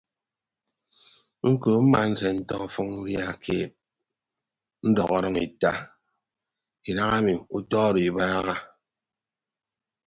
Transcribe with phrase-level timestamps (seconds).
[1.51, 3.69] Ñkọ mmaasentọ ọfʌñ udia keed
[4.89, 5.71] ndọk ọdʌñ ita
[6.89, 8.55] idaha emi utọ odo ibaaha.